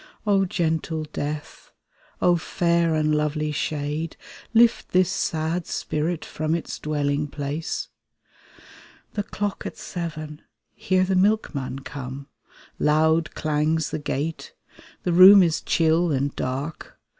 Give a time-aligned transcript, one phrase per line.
[0.25, 1.71] "O gentle death!
[2.23, 4.17] O fair and lovely shade,
[4.51, 7.89] Lift this sad spirit from its dwelling place!"
[9.13, 10.41] The clock at seven!
[10.73, 12.25] Hear the milkman come.
[12.79, 14.55] Loud clangs the gate;
[15.03, 16.99] the room is chill and dark.